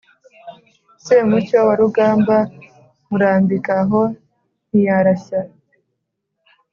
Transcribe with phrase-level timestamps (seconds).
[1.05, 2.37] semucyo wa rugamba
[3.09, 4.01] murambika aho
[4.67, 5.39] ntiyarashya